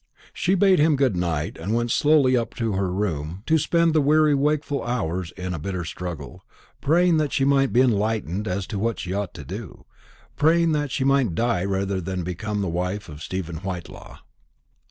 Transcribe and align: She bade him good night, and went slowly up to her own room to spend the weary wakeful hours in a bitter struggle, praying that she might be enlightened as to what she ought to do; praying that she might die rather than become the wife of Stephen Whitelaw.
She 0.33 0.55
bade 0.55 0.79
him 0.79 0.95
good 0.95 1.15
night, 1.15 1.57
and 1.59 1.75
went 1.75 1.91
slowly 1.91 2.35
up 2.35 2.55
to 2.55 2.71
her 2.73 2.87
own 2.87 2.95
room 2.95 3.43
to 3.45 3.59
spend 3.59 3.93
the 3.93 4.01
weary 4.01 4.33
wakeful 4.33 4.83
hours 4.83 5.31
in 5.37 5.53
a 5.53 5.59
bitter 5.59 5.85
struggle, 5.85 6.41
praying 6.81 7.17
that 7.17 7.31
she 7.31 7.45
might 7.45 7.71
be 7.71 7.81
enlightened 7.81 8.47
as 8.47 8.65
to 8.73 8.79
what 8.79 8.97
she 8.97 9.13
ought 9.13 9.35
to 9.35 9.45
do; 9.45 9.85
praying 10.35 10.71
that 10.71 10.89
she 10.89 11.03
might 11.03 11.35
die 11.35 11.63
rather 11.63 12.01
than 12.01 12.23
become 12.23 12.61
the 12.61 12.67
wife 12.67 13.09
of 13.09 13.21
Stephen 13.21 13.57
Whitelaw. 13.57 14.17